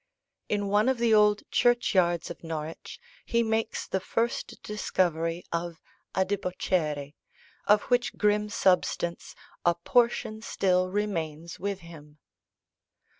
[0.49, 5.79] In one of the old churchyards of Norwich he makes the first discovery of
[6.15, 7.13] adipocere,
[7.67, 12.17] of which grim substance "a portion still remains with him."